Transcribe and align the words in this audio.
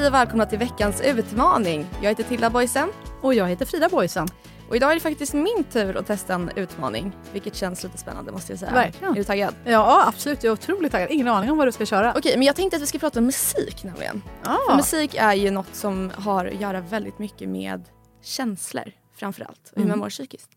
Hej 0.00 0.06
och 0.06 0.14
välkomna 0.14 0.46
till 0.46 0.58
veckans 0.58 1.00
utmaning. 1.00 1.86
Jag 2.02 2.08
heter 2.08 2.24
Tilda 2.24 2.50
Boysen. 2.50 2.88
Och 3.20 3.34
jag 3.34 3.48
heter 3.48 3.66
Frida 3.66 3.88
Boysen. 3.88 4.28
Och 4.68 4.76
idag 4.76 4.90
är 4.90 4.94
det 4.94 5.00
faktiskt 5.00 5.34
min 5.34 5.64
tur 5.72 5.96
att 5.96 6.06
testa 6.06 6.34
en 6.34 6.50
utmaning. 6.56 7.12
Vilket 7.32 7.56
känns 7.56 7.82
lite 7.82 7.98
spännande 7.98 8.32
måste 8.32 8.52
jag 8.52 8.58
säga. 8.58 8.72
Verkligen. 8.72 9.12
Är 9.12 9.16
du 9.16 9.24
taggad? 9.24 9.54
Ja 9.64 10.04
absolut, 10.08 10.44
jag 10.44 10.50
är 10.50 10.52
otroligt 10.52 10.92
taggad. 10.92 11.10
Ingen 11.10 11.28
aning 11.28 11.50
om 11.50 11.58
vad 11.58 11.66
du 11.68 11.72
ska 11.72 11.86
köra. 11.86 12.14
Okej, 12.16 12.36
men 12.36 12.46
jag 12.46 12.56
tänkte 12.56 12.76
att 12.76 12.82
vi 12.82 12.86
ska 12.86 12.98
prata 12.98 13.18
om 13.18 13.26
musik 13.26 13.84
nämligen. 13.84 14.22
För 14.42 14.72
Ah. 14.72 14.76
musik 14.76 15.14
är 15.14 15.34
ju 15.34 15.50
något 15.50 15.74
som 15.74 16.12
har 16.14 16.46
att 16.46 16.60
göra 16.60 16.80
väldigt 16.80 17.18
mycket 17.18 17.48
med 17.48 17.84
känslor 18.22 18.92
framförallt. 19.16 19.72
Och 19.76 19.82
hur 19.82 19.88
man 19.88 19.98
mår 19.98 20.10
psykiskt. 20.10 20.50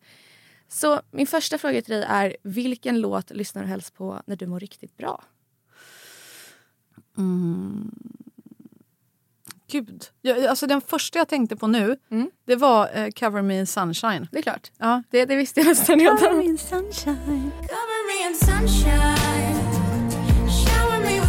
Så 0.67 1.01
min 1.11 1.27
första 1.27 1.57
fråga 1.57 1.81
till 1.81 1.93
dig 1.93 2.05
är 2.09 2.37
vilken 2.43 3.01
låt 3.01 3.31
lyssnar 3.31 3.61
du 3.61 3.67
helst 3.67 3.95
på 3.95 4.21
när 4.25 4.35
du 4.35 4.47
mår 4.47 4.59
riktigt 4.59 4.97
bra? 4.97 5.23
Gud. 9.73 10.03
Jag, 10.21 10.45
alltså 10.45 10.67
den 10.67 10.81
första 10.81 11.19
jag 11.19 11.27
tänkte 11.27 11.55
på 11.55 11.67
nu, 11.67 11.97
Mm. 12.11 12.29
det 12.47 12.55
var 12.55 12.89
eh, 12.93 13.09
Cover 13.09 13.41
Me 13.41 13.59
in 13.59 13.67
Sunshine. 13.67 14.27
Det 14.31 14.37
är 14.37 14.41
klart. 14.41 14.71
Ja. 14.77 15.03
Det, 15.09 15.25
det 15.25 15.35
visste 15.35 15.59
jag 15.59 15.67
nästan 15.67 15.99
redan. 15.99 16.41
in 16.41 16.57
sunshine. 16.57 17.51
Cover 17.61 18.07
me 18.07 18.29
in 18.29 18.35
sunshine. 18.35 19.59
Shower 20.49 20.99
me 20.99 21.21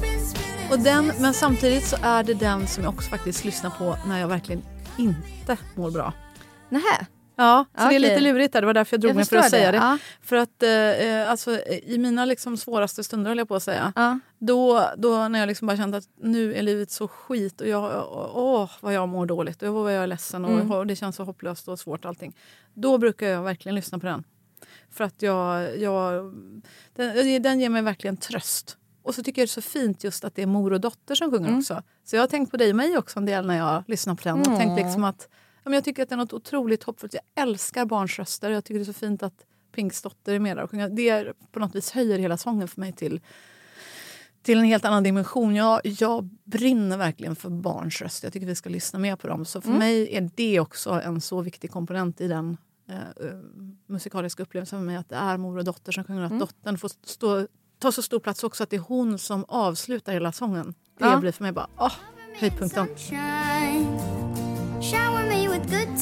been 0.00 0.26
spinning. 0.26 0.70
Och 0.70 0.78
den, 0.78 1.12
men 1.20 1.34
samtidigt 1.34 1.86
så 1.86 1.96
är 2.02 2.22
det 2.24 2.34
den 2.34 2.66
som 2.66 2.84
jag 2.84 2.94
också 2.94 3.10
faktiskt 3.10 3.44
lyssnar 3.44 3.70
på 3.70 3.96
när 4.06 4.20
jag 4.20 4.28
verkligen 4.28 4.62
inte 4.98 5.56
mår 5.74 5.90
bra. 5.90 6.12
Nähä. 6.68 7.06
Ja, 7.36 7.64
så 7.78 7.88
det 7.88 7.94
är 7.94 7.98
lite 7.98 8.20
lurigt 8.20 8.52
där. 8.52 8.60
Det 8.60 8.66
var 8.66 8.74
därför 8.74 8.94
jag 8.94 9.00
drog 9.00 9.10
Jag 9.10 9.16
mig 9.16 9.24
för 9.24 9.36
att 9.36 9.44
förstår 9.44 9.58
säga 9.58 9.72
det. 9.72 9.78
det, 9.78 9.84
ja. 9.84 9.98
För 10.22 10.36
att 10.36 10.62
eh, 10.62 10.70
eh, 10.70 11.30
alltså, 11.30 11.60
i 11.66 11.98
mina 11.98 12.24
liksom 12.24 12.56
svåraste 12.56 13.04
stunder 13.04 13.30
höll 13.30 13.38
jag 13.38 13.48
på 13.48 13.54
att 13.54 13.62
säga. 13.62 13.92
Ja. 13.96 14.18
Då, 14.38 14.90
då 14.96 15.28
när 15.28 15.38
jag 15.38 15.46
liksom 15.46 15.66
bara 15.66 15.76
kände 15.76 15.96
att 15.96 16.08
nu 16.22 16.54
är 16.54 16.62
livet 16.62 16.90
så 16.90 17.08
skit 17.08 17.60
och 17.60 17.68
jag, 17.68 18.06
åh 18.34 18.70
vad 18.80 18.94
jag 18.94 19.08
mår 19.08 19.26
dåligt 19.26 19.62
och 19.62 19.74
vad 19.74 19.96
jag 19.96 20.02
är 20.02 20.06
ledsen 20.06 20.44
och, 20.44 20.76
och 20.76 20.86
det 20.86 20.96
känns 20.96 21.16
så 21.16 21.24
hopplöst 21.24 21.68
och 21.68 21.78
svårt 21.78 22.04
allting. 22.04 22.36
Då 22.74 22.98
brukar 22.98 23.26
jag 23.26 23.42
verkligen 23.42 23.74
lyssna 23.74 23.98
på 23.98 24.06
den. 24.06 24.24
För 24.90 25.04
att 25.04 25.22
jag, 25.22 25.78
jag 25.78 26.34
den, 26.94 27.42
den 27.42 27.60
ger 27.60 27.68
mig 27.68 27.82
verkligen 27.82 28.16
tröst. 28.16 28.76
Och 29.02 29.14
så 29.14 29.22
tycker 29.22 29.42
jag 29.42 29.48
det 29.48 29.50
är 29.50 29.62
så 29.62 29.62
fint 29.62 30.04
just 30.04 30.24
att 30.24 30.34
det 30.34 30.42
är 30.42 30.46
mor 30.46 30.72
och 30.72 30.80
dotter 30.80 31.14
som 31.14 31.30
sjunger 31.30 31.58
också. 31.58 31.82
Så 32.04 32.16
jag 32.16 32.22
har 32.22 32.26
tänkt 32.26 32.50
på 32.50 32.56
dig 32.56 32.70
och 32.70 32.76
mig 32.76 32.98
också 32.98 33.18
en 33.18 33.26
del 33.26 33.46
när 33.46 33.56
jag 33.58 33.84
lyssnar 33.86 34.14
på 34.14 34.22
den. 34.22 34.40
Och 34.40 34.58
tänkt 34.58 34.76
liksom 34.76 35.04
att, 35.04 35.28
men 35.64 35.72
jag 35.72 35.84
tycker 35.84 36.02
att 36.02 36.08
det 36.08 36.14
är 36.14 36.16
något 36.16 36.32
otroligt 36.32 36.82
hoppfullt. 36.82 37.14
Jag 37.14 37.42
älskar 37.42 37.84
barns 37.84 38.18
röster. 38.18 38.50
Jag 38.50 38.64
tycker 38.64 38.78
det 38.78 38.82
är 38.82 38.84
så 38.84 38.92
fint 38.92 39.22
att 39.22 39.44
Pinks 39.74 40.02
dotter 40.02 40.34
är 40.34 40.38
med 40.38 40.56
där 40.56 40.64
och 40.64 40.70
sjunger. 40.70 40.88
Det 40.88 41.08
är, 41.08 41.32
på 41.52 41.58
något 41.58 41.74
vis 41.74 41.90
höjer 41.90 42.18
hela 42.18 42.36
sången 42.36 42.68
för 42.68 42.80
mig 42.80 42.92
till 42.92 43.20
till 44.42 44.58
en 44.58 44.64
helt 44.64 44.84
annan 44.84 45.02
dimension. 45.02 45.54
Jag, 45.54 45.80
jag 45.84 46.24
brinner 46.44 46.96
verkligen 46.96 47.36
för 47.36 47.50
barns 47.50 48.02
röst. 48.02 48.22
Jag 48.22 48.32
tycker 48.32 48.46
vi 48.46 48.54
ska 48.54 48.70
lyssna 48.70 48.98
mer 48.98 49.16
på 49.16 49.28
dem. 49.28 49.44
Så 49.44 49.60
för 49.60 49.70
mig 49.72 50.16
är 50.16 50.30
det 50.34 50.60
också 50.60 50.90
en 50.90 51.20
så 51.20 51.40
viktig 51.40 51.70
komponent 51.70 52.20
i 52.20 52.28
den 52.28 52.56
eh, 52.88 52.96
eh, 52.96 53.36
musikaliska 53.86 54.42
upplevelsen 54.42 54.78
för 54.78 54.86
mig. 54.86 54.96
Att 54.96 55.08
det 55.08 55.16
är 55.16 55.36
mor 55.36 55.58
och 55.58 55.64
dotter 55.64 55.92
som 55.92 56.04
sjunger. 56.04 56.22
Att 56.22 56.38
dottern 56.38 56.78
får 56.78 56.90
stå, 57.04 57.46
ta 57.78 57.92
så 57.92 58.02
stor 58.02 58.18
plats 58.20 58.44
också. 58.44 58.62
Att 58.62 58.70
det 58.70 58.76
är 58.76 58.80
hon 58.80 59.18
som 59.18 59.44
avslutar 59.48 60.12
hela 60.12 60.32
sången. 60.32 60.74
Det 60.98 61.04
Ja. 61.04 61.16
blir 61.20 61.32
för 61.32 61.44
mig 61.44 61.52
bara 61.52 61.66
åh, 61.78 61.92
höjdpunkten. 62.34 62.86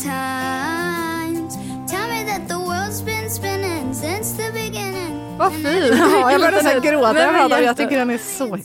Times. 0.03 1.55
Tell 1.91 2.09
me 2.09 2.25
that 2.31 2.49
the 2.49 2.55
world's 2.55 3.03
been 3.05 3.31
spinning 3.31 3.95
since 3.95 4.37
the 4.37 4.53
beginning. 4.53 5.37
Vad 5.39 5.53
fint! 5.53 5.99
Ja, 5.99 6.33
jag 6.33 6.41
börjar 6.41 6.63
nästan 6.63 6.81
gråta. 6.83 7.19
Jag, 7.19 7.51
jag 7.51 7.63
jätte- 7.63 7.83
tycker 7.83 7.99
den 7.99 8.11
är 8.11 8.19
så... 8.19 8.59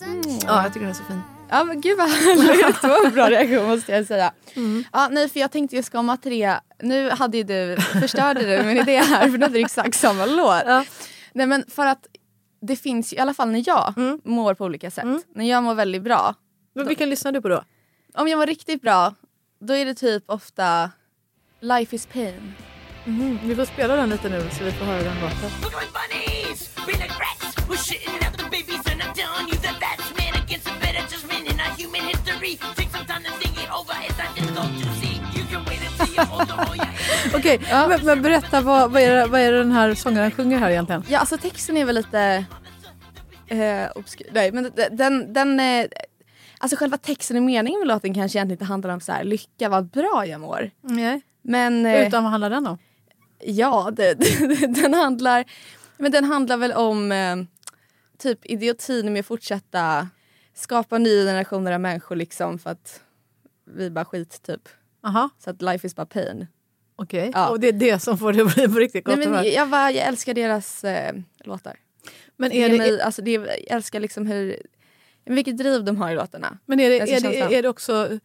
Ja, 0.47 0.63
jag 0.63 0.73
tycker 0.73 0.79
den 0.85 0.89
är 0.89 0.93
så 0.93 1.03
fin. 1.03 1.21
Ja 1.49 1.63
men 1.63 1.81
gud 1.81 1.97
vad 1.97 2.09
härligt. 2.09 2.81
Det 2.81 2.87
var 2.87 3.05
en 3.05 3.13
bra 3.13 3.29
reaktion 3.29 3.69
måste 3.69 3.91
jag 3.91 4.05
säga. 4.05 4.31
Mm. 4.55 4.83
Ja, 4.93 5.07
nej 5.11 5.29
för 5.29 5.39
jag 5.39 5.51
tänkte 5.51 5.75
just 5.75 5.91
komma 5.91 6.17
till 6.17 6.31
det. 6.31 6.59
Nu 6.83 7.09
hade 7.09 7.37
ju 7.37 7.43
du, 7.43 7.77
förstörde 8.01 8.57
du 8.57 8.63
min 8.63 8.77
idé 8.77 8.97
här 8.97 9.21
för 9.29 9.37
nu 9.37 9.45
hade 9.45 9.53
du 9.53 9.59
exakt 9.65 9.95
samma 9.99 10.25
låt. 10.25 10.63
Ja. 10.65 10.85
Nej 11.33 11.45
men 11.45 11.63
för 11.67 11.85
att 11.85 12.07
det 12.61 12.75
finns 12.75 13.13
ju, 13.13 13.17
i 13.17 13.19
alla 13.19 13.33
fall 13.33 13.49
när 13.51 13.63
jag 13.67 13.93
Mm. 13.97 14.19
mår 14.23 14.53
på 14.53 14.65
olika 14.65 14.91
sätt. 14.91 15.05
När 15.35 15.45
jag 15.49 15.63
mår 15.63 15.75
väldigt 15.75 16.01
bra. 16.01 16.35
Men 16.75 16.87
vilken 16.87 17.09
lyssnar 17.09 17.31
du 17.31 17.41
på 17.41 17.47
då? 17.49 17.63
Om 18.13 18.27
jag 18.27 18.37
mår 18.37 18.45
riktigt 18.45 18.81
bra 18.81 19.13
då 19.59 19.73
är 19.75 19.85
det 19.85 19.93
typ 19.95 20.23
ofta 20.27 20.91
Life 21.65 21.95
is 21.95 22.05
pain. 22.05 22.53
Mm, 23.05 23.39
vi 23.43 23.55
får 23.55 23.65
spela 23.65 23.95
den 23.95 24.09
lite 24.09 24.29
nu 24.29 24.41
så 24.51 24.63
vi 24.63 24.71
får 24.71 24.85
höra 24.85 25.03
den 25.03 25.15
låten. 25.21 25.49
Look 25.61 25.73
like 25.81 25.91
bunnies, 25.99 26.75
be 26.75 26.91
like 26.91 27.13
rats. 27.25 27.57
We're 27.69 27.83
shitting 27.87 28.19
out 28.25 28.37
the 28.37 28.43
babies, 28.55 28.83
and 28.91 28.97
I'm 29.03 29.13
telling 29.21 29.47
you 29.51 29.57
that 29.65 29.75
that's 29.85 30.07
man 30.19 30.33
against 30.43 30.67
a 30.67 30.75
better 30.83 31.03
judgment 31.11 31.43
in 31.51 31.57
our 31.65 31.73
human 31.81 32.03
history. 32.11 32.53
Take 32.79 32.91
some 32.95 33.05
time 33.11 33.23
to 33.27 33.31
think 33.41 33.55
it 33.63 33.69
over. 33.79 33.95
It's 34.07 34.17
not 34.21 34.29
difficult 34.37 34.71
to 34.83 34.89
see. 35.01 35.15
You 35.37 35.43
can 35.51 35.61
wait 35.69 35.81
until 35.89 36.09
you're 36.15 36.31
older 36.37 36.57
or 36.69 36.75
you're 36.75 37.35
Okej, 37.39 37.59
men, 37.89 38.05
men 38.05 38.21
berätta 38.21 38.61
vad, 38.61 38.91
vad, 38.91 39.01
är 39.01 39.15
det, 39.15 39.25
vad 39.27 39.41
är 39.41 39.51
det 39.51 39.57
den 39.57 39.71
här 39.71 39.93
sångaren 39.95 40.31
sjunger 40.31 40.57
här 40.57 40.69
egentligen? 40.69 41.03
Ja 41.09 41.19
alltså 41.19 41.37
texten 41.37 41.77
är 41.77 41.85
väl 41.85 41.95
lite 41.95 42.45
eh, 43.47 43.87
obskyr. 43.95 44.29
Nej 44.33 44.51
men 44.51 44.71
den, 44.91 45.33
den, 45.33 45.59
eh, 45.59 45.85
Alltså 46.57 46.77
själva 46.77 46.97
texten 46.97 47.37
och 47.37 47.43
meningen 47.43 47.79
med 47.79 47.87
låten 47.87 48.13
kanske 48.13 48.37
egentligen 48.37 48.55
inte 48.55 48.65
handlar 48.65 48.93
om 48.93 48.99
så 49.01 49.11
här, 49.11 49.23
lycka 49.23 49.69
vad 49.69 49.85
bra 49.89 50.25
jag 50.27 50.41
mår. 50.41 50.71
Nej. 50.81 51.21
Men 51.47 51.85
eh, 51.85 52.07
Utan 52.07 52.23
vad 52.23 52.31
handlar 52.31 52.49
den 52.49 52.67
om? 52.67 52.77
ja, 53.39 53.91
det, 53.95 54.13
den 54.67 54.93
handlar 54.93 55.45
men 55.97 56.11
den 56.11 56.23
handlar 56.23 56.57
väl 56.57 56.71
om 56.71 57.11
eh, 57.11 57.35
typ 58.17 58.39
idiotin 58.45 59.13
med 59.13 59.19
att 59.19 59.25
fortsätta 59.25 60.09
skapa 60.53 60.97
nya 60.97 61.23
generationer 61.23 61.71
av 61.71 61.79
människor 61.81 62.15
liksom 62.15 62.59
för 62.59 62.69
att 62.69 63.01
vi 63.65 63.89
bara 63.89 64.05
skit 64.05 64.41
typ. 64.43 64.69
Aha, 65.03 65.29
Så 65.39 65.49
att 65.49 65.61
life 65.61 65.87
is 65.87 65.95
bara 65.95 66.05
pain. 66.05 66.47
okej. 66.95 67.31
Ja. 67.33 67.49
Och 67.49 67.59
det 67.59 67.67
är 67.67 67.73
det 67.73 67.99
som 67.99 68.17
får 68.17 68.33
det 68.33 68.41
att 68.41 68.55
bli 68.55 68.67
på 68.67 68.79
riktigt 68.79 69.05
gott 69.05 69.17
Nej, 69.17 69.27
men 69.27 69.51
jag, 69.51 69.69
bara, 69.69 69.91
jag 69.91 70.07
älskar 70.07 70.33
deras 70.33 70.83
eh, 70.83 71.15
låtar. 71.43 71.79
Men 72.37 72.49
Det 72.49 72.63
är 72.63 72.69
det, 72.69 72.77
mig, 72.77 73.01
alltså 73.01 73.21
det, 73.21 73.31
jag 73.31 73.47
älskar 73.67 73.99
liksom 73.99 74.27
hur, 74.27 74.57
vilket 75.25 75.57
driv 75.57 75.83
de 75.83 75.97
har 75.97 76.11
i 76.11 76.15
låtarna. 76.15 76.57
men 76.65 76.79
är 76.79 76.89
det, 76.89 76.99
är 76.99 77.21
det, 77.21 77.55
är 77.57 77.61
det 77.61 77.69
också 77.69 78.19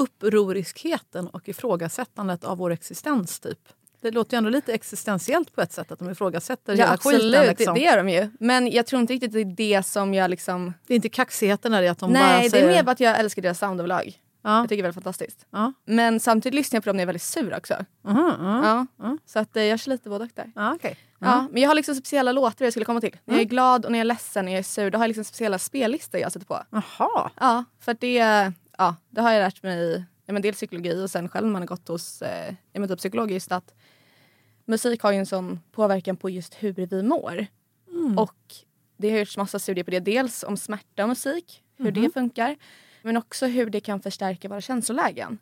upproriskheten 0.00 1.26
och 1.28 1.48
ifrågasättandet 1.48 2.44
av 2.44 2.58
vår 2.58 2.70
existens 2.70 3.40
typ? 3.40 3.58
Det 4.00 4.10
låter 4.10 4.36
ju 4.36 4.38
ändå 4.38 4.50
lite 4.50 4.72
existentiellt 4.72 5.54
på 5.54 5.60
ett 5.60 5.72
sätt 5.72 5.92
att 5.92 5.98
de 5.98 6.10
ifrågasätter 6.10 6.72
Ja 6.72 6.84
hela 6.84 6.92
absolut, 6.92 7.22
skiten. 7.22 7.46
Liksom. 7.46 7.74
det, 7.74 7.80
det 7.80 7.86
gör 7.86 7.96
de 7.96 8.08
ju. 8.08 8.30
Men 8.40 8.70
jag 8.70 8.86
tror 8.86 9.00
inte 9.00 9.12
riktigt 9.12 9.32
det 9.32 9.40
är 9.40 9.44
det 9.44 9.82
som 9.86 10.14
jag 10.14 10.30
liksom... 10.30 10.74
Det 10.86 10.94
är 10.94 10.96
inte 10.96 11.08
kaxigheten 11.08 11.72
där 11.72 11.82
i 11.82 11.88
att 11.88 11.98
de 11.98 12.12
Nej, 12.12 12.22
bara 12.22 12.42
det 12.42 12.50
säger... 12.50 12.68
är 12.68 12.72
mer 12.72 12.82
bara 12.82 12.92
att 12.92 13.00
jag 13.00 13.18
älskar 13.18 13.42
deras 13.42 13.58
sound 13.58 13.80
överlag. 13.80 14.20
Ja. 14.42 14.58
Jag 14.58 14.68
tycker 14.68 14.76
det 14.76 14.80
är 14.80 14.82
väldigt 14.82 15.04
fantastiskt. 15.04 15.46
Ja. 15.50 15.72
Men 15.84 16.20
samtidigt 16.20 16.54
lyssnar 16.54 16.76
jag 16.76 16.84
på 16.84 16.88
dem 16.88 16.96
när 16.96 17.02
jag 17.02 17.04
är 17.04 17.06
väldigt 17.06 17.22
sur 17.22 17.56
också. 17.56 17.74
Mhm, 18.04 18.16
mhm. 18.16 18.86
Ja. 18.98 19.16
Så 19.26 19.38
att 19.38 19.56
eh, 19.56 19.62
jag 19.62 19.80
kör 19.80 19.90
lite 19.90 20.08
både 20.08 20.24
och 20.24 20.30
där. 20.34 20.52
Ja, 20.54 20.74
okej. 20.74 20.96
Ja, 21.18 21.48
men 21.52 21.62
jag 21.62 21.70
har 21.70 21.74
liksom 21.74 21.94
speciella 21.94 22.32
låtar 22.32 22.64
jag 22.64 22.72
skulle 22.72 22.86
komma 22.86 23.00
till. 23.00 23.16
När 23.24 23.34
jag 23.34 23.40
är 23.40 23.48
glad 23.48 23.84
och 23.84 23.92
när 23.92 23.98
jag 23.98 24.04
är 24.04 24.08
ledsen 24.08 24.46
och 24.46 24.52
jag 24.52 24.58
är 24.58 24.62
sur, 24.62 24.90
då 24.90 24.98
har 24.98 25.04
jag 25.04 25.08
liksom 25.08 25.24
speciella 25.24 25.58
spellistor 25.58 26.20
jag 26.20 26.32
sätter 26.32 26.46
på. 26.46 26.62
Jaha. 26.70 27.30
Ja, 27.40 27.64
för 27.80 27.92
att 27.92 28.00
det, 28.00 28.52
ja, 28.80 28.96
det 29.10 29.20
har 29.20 29.32
jag 29.32 29.40
lärt 29.40 29.62
mig 29.62 30.04
ja, 30.26 30.32
men 30.32 30.42
dels 30.42 30.56
psykologi 30.56 31.04
och 31.04 31.10
sen 31.10 31.28
själv 31.28 31.46
när 31.46 31.52
man 31.52 31.62
har 31.62 31.66
gått 31.66 31.88
hos 31.88 32.22
eh, 32.22 32.54
ja, 32.72 32.80
men 32.80 32.88
typ 32.88 32.98
psykolog 32.98 33.30
just 33.30 33.52
att 33.52 33.74
musik 34.64 35.02
har 35.02 35.12
ju 35.12 35.18
en 35.18 35.26
sån 35.26 35.60
påverkan 35.72 36.16
på 36.16 36.30
just 36.30 36.54
hur 36.54 36.72
vi 36.72 37.02
mår. 37.02 37.46
Och 38.16 38.54
det 38.96 39.10
har 39.10 39.18
gjorts 39.18 39.36
massa 39.36 39.58
studier 39.58 39.84
på 39.84 39.90
det. 39.90 40.00
Dels 40.00 40.42
om 40.42 40.56
smärta 40.56 41.02
och 41.02 41.08
musik, 41.08 41.62
hur 41.76 41.90
det 41.90 42.10
funkar. 42.14 42.56
Men 43.02 43.16
också 43.16 43.46
hur 43.46 43.70
det 43.70 43.80
kan 43.80 44.00
förstärka 44.00 44.48
våra 44.48 44.60
känslolägen. 44.60 45.38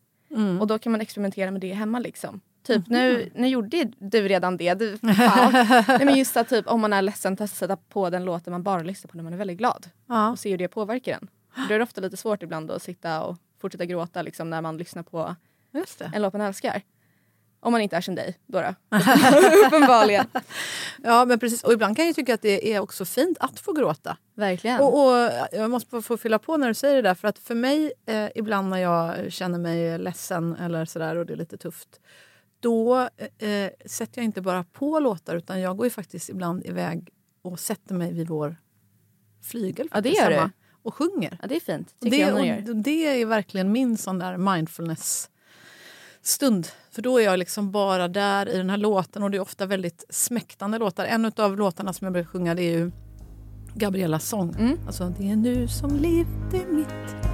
Och 0.60 0.66
då 0.66 0.78
kan 0.78 0.92
man 0.92 1.00
experimentera 1.00 1.50
med 1.50 1.60
det 1.60 1.72
hemma 1.72 1.98
liksom. 1.98 2.40
Typ 2.62 2.88
nu, 2.88 3.30
nu 3.34 3.48
gjorde 3.48 3.90
du 3.98 4.28
redan 4.28 4.56
det. 4.56 4.74
Du. 4.74 4.98
Nej, 5.00 6.04
men 6.04 6.16
just 6.18 6.36
att 6.36 6.48
typ, 6.48 6.66
om 6.66 6.80
man 6.80 6.92
är 6.92 7.02
ledsen, 7.02 7.36
testa 7.36 7.56
sätta 7.56 7.76
på 7.76 8.10
den 8.10 8.24
låten 8.24 8.50
man 8.50 8.62
bara 8.62 8.82
lyssnar 8.82 9.08
på 9.08 9.16
när 9.16 9.24
man 9.24 9.32
är 9.32 9.36
väldigt 9.36 9.58
glad. 9.58 9.86
Ja. 10.06 10.30
Och 10.30 10.38
se 10.38 10.50
hur 10.50 10.58
det 10.58 10.68
påverkar 10.68 11.12
en. 11.12 11.28
Då 11.68 11.74
är 11.74 11.78
det 11.78 11.82
ofta 11.82 12.00
lite 12.00 12.16
svårt 12.16 12.42
ibland 12.42 12.70
att 12.70 12.82
sitta 12.82 13.24
och 13.24 13.36
fortsätta 13.60 13.84
gråta 13.84 14.22
liksom, 14.22 14.50
när 14.50 14.62
man 14.62 14.76
lyssnar 14.76 15.02
på 15.02 15.36
en 16.14 16.22
låt 16.22 16.32
man 16.32 16.42
älskar. 16.42 16.82
Om 17.60 17.72
man 17.72 17.80
inte 17.80 17.96
är 17.96 18.00
som 18.00 18.14
dig 18.14 18.38
då. 18.46 18.60
då. 18.60 18.74
Uppenbarligen. 19.66 20.26
Ja, 21.02 21.24
men 21.24 21.38
precis. 21.38 21.64
Och 21.64 21.72
ibland 21.72 21.96
kan 21.96 22.06
jag 22.06 22.14
tycka 22.14 22.34
att 22.34 22.42
det 22.42 22.74
är 22.74 22.80
också 22.80 23.04
fint 23.04 23.38
att 23.40 23.60
få 23.60 23.72
gråta. 23.72 24.16
Verkligen. 24.34 24.80
Och, 24.80 25.06
och 25.06 25.30
Jag 25.52 25.70
måste 25.70 26.02
få 26.02 26.16
fylla 26.16 26.38
på 26.38 26.56
när 26.56 26.68
du 26.68 26.74
säger 26.74 26.96
det 26.96 27.02
där. 27.02 27.14
För 27.14 27.28
att 27.28 27.38
för 27.38 27.54
mig, 27.54 27.92
eh, 28.06 28.28
ibland 28.34 28.68
när 28.68 28.78
jag 28.78 29.32
känner 29.32 29.58
mig 29.58 29.98
ledsen 29.98 30.56
eller 30.56 30.84
sådär 30.84 31.16
och 31.16 31.26
det 31.26 31.32
är 31.32 31.36
lite 31.36 31.56
tufft. 31.56 32.00
Då 32.60 33.00
eh, 33.38 33.70
sätter 33.86 34.18
jag 34.18 34.24
inte 34.24 34.40
bara 34.40 34.64
på 34.64 35.00
låtar 35.00 35.36
utan 35.36 35.60
jag 35.60 35.76
går 35.76 35.86
ju 35.86 35.90
faktiskt 35.90 36.28
ibland 36.28 36.66
iväg 36.66 37.08
och 37.42 37.60
sätter 37.60 37.94
mig 37.94 38.12
vid 38.12 38.28
vår 38.28 38.56
flygel. 39.42 39.88
Ja, 39.92 40.00
det 40.00 40.10
gör 40.10 40.30
du. 40.30 40.50
Och 40.88 40.94
sjunger. 40.94 41.38
ja, 41.42 41.48
det 41.48 41.56
är 41.56 41.60
fint. 41.60 41.94
Tycker 42.00 42.16
det, 42.16 42.22
jag 42.22 42.46
gör. 42.46 42.70
och 42.70 42.76
det 42.76 43.20
är 43.20 43.26
verkligen 43.26 43.72
min 43.72 43.96
sån 43.96 44.18
där 44.18 44.36
mindfulness-stund. 44.36 46.68
För 46.90 47.02
då 47.02 47.20
är 47.20 47.24
jag 47.24 47.38
liksom 47.38 47.70
bara 47.70 48.08
där 48.08 48.48
i 48.48 48.56
den 48.56 48.70
här 48.70 48.76
låten 48.76 49.22
och 49.22 49.30
det 49.30 49.36
är 49.36 49.40
ofta 49.40 49.66
väldigt 49.66 50.04
smäktande 50.10 50.78
låtar. 50.78 51.04
En 51.04 51.32
av 51.36 51.56
låtarna 51.56 51.92
som 51.92 52.04
jag 52.04 52.12
brukar 52.12 52.30
sjunga 52.30 52.54
det 52.54 52.62
är 52.62 52.78
ju 52.78 52.90
Gabriellas 53.74 54.28
sång. 54.28 54.54
Mm. 54.58 54.78
Alltså, 54.86 55.14
det 55.18 55.30
är 55.30 55.36
nu 55.36 55.68
som 55.68 55.96
livet 55.96 56.54
är 56.54 56.66
mitt. 56.72 57.27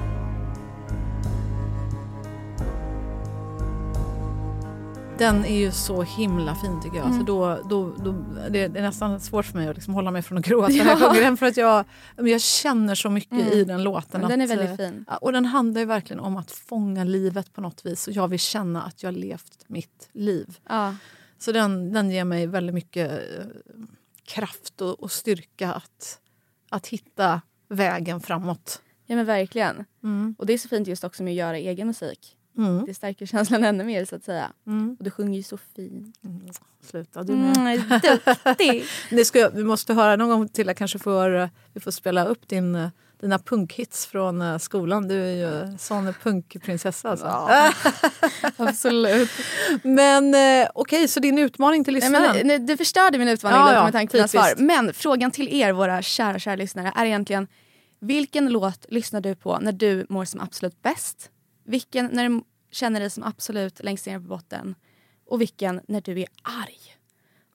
Den 5.19 5.45
är 5.45 5.59
ju 5.59 5.73
så 5.73 6.03
himla 6.03 6.55
fin 6.55 6.81
tycker 6.83 6.97
jag. 6.97 7.07
Mm. 7.07 7.19
Så 7.19 7.25
då, 7.25 7.63
då, 7.69 7.95
då, 8.05 8.13
det, 8.51 8.59
är 8.65 8.69
nästan 8.69 9.21
svårt 9.21 9.45
för 9.47 9.59
mig 9.59 9.69
att 9.69 9.77
liksom 9.77 9.95
hålla 9.95 10.11
mig 10.11 10.23
från 10.23 10.39
att 10.39 10.45
gråta 10.45 10.69
när 10.69 10.85
jag 10.85 10.99
sjunger 10.99 11.21
den. 11.21 11.37
För 11.37 11.47
att 11.47 11.57
jag, 11.57 11.85
jag 12.17 12.41
känner 12.41 12.95
så 12.95 13.11
mycket 13.11 13.33
Mm. 13.33 13.53
i 13.53 13.65
den 13.65 13.83
låten. 13.83 14.21
Men 14.21 14.31
den 14.31 14.41
är 14.41 14.45
att, 14.45 14.51
väldigt 14.51 14.71
eh, 14.71 14.77
fin. 14.77 15.05
Ja, 15.09 15.17
Och 15.17 15.33
den 15.33 15.45
handlar 15.45 15.81
ju 15.81 15.87
verkligen 15.87 16.21
om 16.21 16.37
att 16.37 16.51
fånga 16.51 17.05
livet 17.05 17.53
på 17.53 17.61
något 17.61 17.87
vis. 17.87 18.07
Och 18.09 18.13
jag 18.13 18.29
vill 18.29 18.39
känna 18.39 18.83
att 18.83 19.03
jag 19.03 19.15
levt 19.15 19.65
mitt 19.67 20.09
liv. 20.13 20.59
Ja. 20.69 20.97
Så 21.39 21.53
den, 21.53 21.93
den 21.93 22.11
ger 22.11 22.25
mig 22.25 22.47
väldigt 22.47 22.75
mycket 22.75 23.11
eh, 23.13 23.45
kraft 24.25 24.81
och, 24.81 25.03
och 25.03 25.13
styrka 25.13 25.73
att, 25.73 26.19
att 26.71 26.87
hitta 26.87 27.41
vägen 27.69 28.21
framåt. 28.21 28.83
ja 29.07 29.17
men 29.17 29.27
verkligen. 29.27 29.85
Mm. 30.03 30.35
Och 30.39 30.47
det 30.47 30.53
är 30.53 30.59
så 30.59 30.69
fint 30.69 30.89
just 30.89 31.05
också 31.05 31.23
med 31.23 31.31
att 31.31 31.37
göra 31.37 31.57
egen 31.59 31.87
musik. 31.87 32.37
Mm. 32.59 32.85
Det 32.87 32.95
stärker 32.95 33.27
känslan 33.27 33.65
ännu 33.65 33.85
mer 33.85 34.05
så 34.05 34.17
att 34.17 34.25
säga. 34.25 34.53
Mm. 34.67 34.97
Och 34.99 35.05
du 35.05 35.11
sjunger 35.11 35.37
ju 35.37 35.43
så 35.43 35.59
fint. 35.77 36.17
Sluta 36.83 37.23
du 37.23 37.33
med. 37.33 37.56
Mm, 37.56 37.79
duktig. 37.89 38.85
Det 39.11 39.25
ska 39.25 39.49
vi 39.49 39.65
måste 39.65 39.95
höra 39.95 40.17
någon 40.17 40.29
gång 40.29 40.49
till. 40.49 40.67
Jag 40.67 40.77
kanske 40.77 40.99
får, 40.99 41.51
vi 41.73 41.81
får 41.81 41.91
spela 41.91 42.25
upp 42.25 42.49
din, 42.49 42.91
dina 43.21 43.39
punkhits 43.39 44.06
från 44.06 44.43
eh, 44.43 44.59
skolan. 44.59 45.09
Du 45.09 45.23
är 45.23 45.35
ju 45.35 45.79
sån 45.79 46.15
punkprinsessa. 46.23 47.11
Alltså. 47.11 47.27
Ja. 47.27 47.73
Absolut. 48.56 49.31
Men 49.83 50.35
eh, 50.35 50.69
okej, 50.75 51.09
så 51.09 51.21
din 51.21 51.39
utmaning 51.39 51.85
till 51.85 51.95
lyssnaren? 51.95 52.47
nej, 52.47 52.59
du 52.59 52.77
förstörde 52.77 53.19
min 53.19 53.29
utmaning 53.29 53.59
Ja, 53.59 53.73
ja, 53.75 53.85
med 53.85 53.93
tanke 53.93 54.11
på 54.11 54.17
dina 54.17 54.29
typiskt. 54.29 54.56
svar. 54.56 54.67
Men 54.67 54.95
frågan 54.95 55.31
till 55.31 55.49
er, 55.49 55.73
våra 55.73 56.03
kära, 56.03 56.39
kära 56.39 56.56
lyssnare, 56.56 56.93
är 56.97 57.05
egentligen 57.06 57.47
vilken 58.01 58.49
låt 58.49 58.87
lyssnar 58.89 59.21
du 59.21 59.35
på 59.35 59.59
när 59.59 59.73
du 59.73 60.06
mår 60.09 60.25
som 60.25 60.41
absolut 60.41 60.83
bäst? 60.83 61.31
Vilken 61.65 62.07
när 62.07 62.29
du 62.29 62.43
känner 62.71 63.01
dig 63.01 63.11
som 63.11 63.23
absolut 63.23 63.85
längst 63.85 64.07
ner 64.07 64.19
på 64.19 64.25
botten? 64.25 64.75
Och 65.27 65.41
vilken 65.41 65.81
när 65.89 66.01
du 66.01 66.21
är 66.21 66.27
arg? 66.43 66.81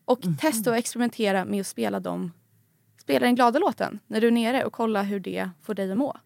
Och 0.06 0.26
Mhm. 0.26 0.38
testa 0.38 0.70
och 0.72 0.78
experimentera 0.78 1.46
med 1.46 1.62
att 1.62 1.68
spela 1.68 2.00
dem. 2.00 2.32
Spela 3.02 3.26
den 3.26 3.36
glada 3.36 3.60
låten 3.60 4.00
när 4.08 4.22
du 4.22 4.28
är 4.28 4.32
nere 4.32 4.66
och 4.66 4.74
kolla 4.74 5.02
hur 5.04 5.20
det 5.20 5.50
får 5.64 5.74
dig 5.74 5.92
att 5.92 5.98
må. 5.98 6.18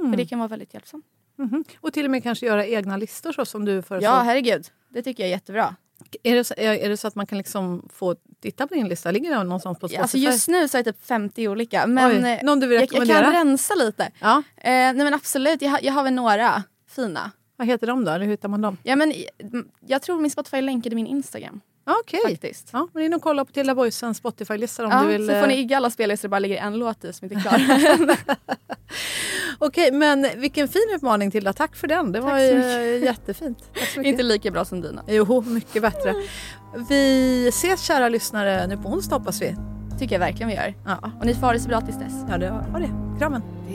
Mm. 0.00 0.12
För 0.12 0.16
det 0.16 0.26
kan 0.26 0.38
vara 0.38 0.48
väldigt 0.48 0.74
hjälpsamt. 0.74 1.04
Mhm. 1.36 1.64
Och 1.80 1.92
till 1.92 2.04
och 2.04 2.10
med 2.10 2.22
kanske 2.22 2.46
göra 2.46 2.66
egna 2.66 2.96
listor 2.96 3.32
så 3.32 3.44
som 3.44 3.64
du 3.64 3.82
föreslår. 3.82 4.12
Ja, 4.12 4.22
herregud. 4.22 4.66
Det 4.88 5.02
tycker 5.02 5.22
jag 5.22 5.28
är 5.28 5.34
jättebra. 5.34 5.76
Är 6.22 6.34
det, 6.34 6.44
så, 6.44 6.54
är, 6.56 6.88
det 6.88 6.96
så 6.96 7.08
att 7.08 7.14
man 7.14 7.26
kan 7.26 7.38
liksom 7.38 7.88
få 7.92 8.16
titta 8.40 8.66
på 8.66 8.74
din 8.74 8.88
lista? 8.88 9.10
Ligger 9.10 9.30
den 9.30 9.46
någonstans 9.48 9.78
på 9.78 9.88
Spotify? 9.88 10.02
Alltså 10.02 10.16
just 10.18 10.48
nu 10.48 10.68
så 10.68 10.78
är 10.78 10.82
det 10.82 10.92
typ 10.92 11.04
50 11.04 11.48
olika. 11.48 11.86
Men 11.86 12.24
Oj, 12.24 12.30
eh, 12.30 12.44
någon 12.44 12.60
du 12.60 12.66
vill 12.66 12.74
jag, 12.74 12.82
jag 12.82 12.92
rekommendera? 12.92 13.22
kan 13.24 13.32
rensa 13.32 13.74
lite. 13.74 14.10
Ja. 14.20 14.38
Eh, 14.56 14.62
nej 14.70 14.94
men 14.94 15.14
absolut, 15.14 15.62
jag, 15.62 15.82
jag 15.82 15.92
har 15.92 16.02
väl 16.02 16.12
några 16.14 16.62
fina. 16.94 17.30
Vad 17.56 17.66
heter 17.66 17.86
de 17.86 18.04
då? 18.04 18.10
Eller 18.10 18.24
hur 18.24 18.30
hittar 18.32 18.48
man 18.48 18.60
dem? 18.60 18.76
Ja, 18.82 18.96
men, 18.96 19.10
eh, 19.10 19.16
jag 19.86 20.02
tror 20.02 20.20
min 20.20 20.30
Spotify 20.30 20.60
länkade 20.60 20.94
min 20.96 21.06
Instagram 21.06 21.60
Ja, 21.86 21.96
Okej. 22.00 22.20
faktiskt. 22.30 22.68
Ja, 22.72 22.88
men 22.92 23.02
in 23.04 23.14
och 23.14 23.22
kolla 23.22 23.44
på 23.44 23.52
Tilda 23.52 23.74
Boysens 23.74 24.16
Spotify-lista 24.18 24.84
om 24.84 24.90
Ja, 24.90 25.02
du 25.02 25.08
vill. 25.08 25.26
så 25.28 25.32
får 25.40 25.46
ni 25.46 25.54
eh, 25.54 25.60
igga 25.60 25.76
alla 25.76 25.90
spellistor 25.90 26.28
det 26.28 26.30
bara 26.30 26.38
ligger 26.38 26.56
en 26.56 26.78
låt 26.78 27.04
i 27.04 27.12
som 27.12 27.24
inte 27.32 27.36
är 27.36 27.40
klar. 27.40 28.36
Okej, 29.58 29.92
men 29.92 30.26
vilken 30.36 30.68
fin 30.68 30.82
utmaning 30.94 31.30
Tilda. 31.30 31.52
Tack 31.52 31.76
för 31.76 31.86
den. 31.86 32.12
Det 32.12 32.20
Tack 32.20 32.30
var 32.32 32.38
så 32.48 32.54
mycket. 32.54 33.02
jättefint. 33.04 33.58
Så 33.94 34.00
inte 34.02 34.22
lika 34.22 34.50
bra 34.50 34.64
som 34.64 34.80
dina. 34.80 35.04
Jo, 35.08 35.44
mycket 35.46 35.82
bättre. 35.82 36.14
Vi 36.88 37.48
ses 37.48 37.82
kära 37.82 38.08
lyssnare 38.08 38.66
nu 38.66 38.76
på 38.76 38.88
onsdag 38.88 39.16
hoppas 39.16 39.42
vi. 39.42 39.56
tycker 39.98 40.14
jag 40.14 40.20
verkligen 40.20 40.48
vi 40.48 40.54
gör. 40.54 40.74
Ja, 40.86 41.10
Och 41.20 41.26
ni 41.26 41.34
får 41.34 41.40
ha 41.40 41.52
det 41.52 41.60
så 41.60 41.68
bra 41.68 41.80
tills 41.80 41.98
dess. 41.98 42.12
ja 42.28 42.38
det 42.38 42.50
var 42.72 42.80
det. 42.80 43.18
Krammen. 43.18 43.42
Det 43.68 43.74